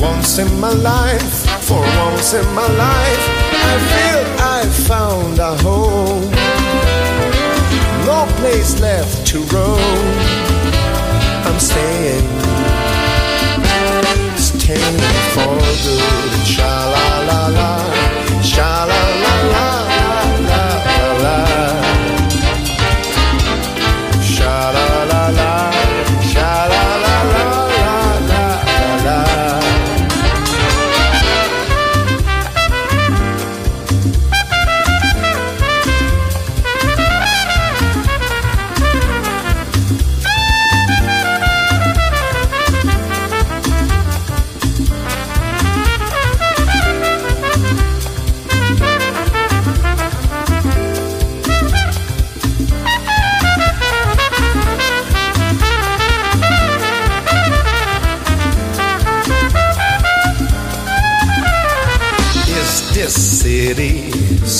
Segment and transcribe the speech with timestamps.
[0.00, 4.22] once in my life, for once in my life, I feel
[4.56, 6.30] I found a home.
[8.04, 9.78] No place left to roam.
[11.46, 12.28] I'm staying,
[14.36, 14.98] staying
[15.34, 16.46] for good.
[16.46, 19.85] Sha la la la, sha la la la.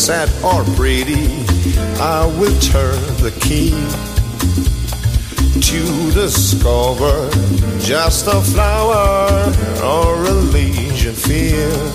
[0.07, 1.27] sad or pretty,
[1.99, 3.73] I will turn the key
[5.61, 7.29] to discover
[7.81, 11.90] just a flower or a legion field.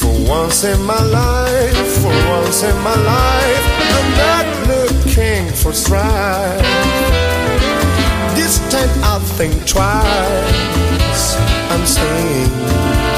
[0.00, 3.64] For once in my life, for once in my life,
[3.96, 6.62] I'm not looking for strife.
[8.34, 11.36] This time I'll think twice.
[11.68, 13.17] I'm staying.